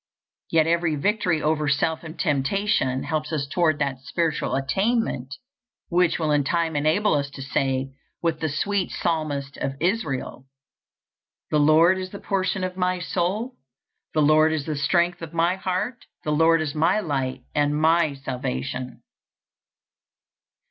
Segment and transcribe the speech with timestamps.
[0.49, 5.35] Yet every victory over self and temptation helps us toward that spiritual attainment
[5.89, 10.47] which will in time enable us to say, with the sweet psalmist of Israel:
[11.51, 13.57] "The Lord is the portion of my soul;
[14.15, 18.15] the Lord is the strength of my heart; the Lord is my light and my
[18.15, 19.03] salvation."